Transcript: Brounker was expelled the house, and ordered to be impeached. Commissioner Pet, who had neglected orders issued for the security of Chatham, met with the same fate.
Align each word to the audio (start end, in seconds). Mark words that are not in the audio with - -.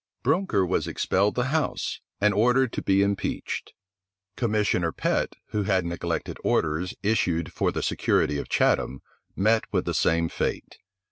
Brounker 0.23 0.65
was 0.65 0.87
expelled 0.87 1.35
the 1.35 1.49
house, 1.53 2.01
and 2.19 2.33
ordered 2.33 2.73
to 2.73 2.81
be 2.81 3.03
impeached. 3.03 3.73
Commissioner 4.35 4.91
Pet, 4.91 5.35
who 5.49 5.61
had 5.61 5.85
neglected 5.85 6.39
orders 6.43 6.95
issued 7.03 7.53
for 7.53 7.71
the 7.71 7.83
security 7.83 8.39
of 8.39 8.49
Chatham, 8.49 9.03
met 9.35 9.65
with 9.71 9.85
the 9.85 9.93
same 9.93 10.27
fate. 10.27 10.79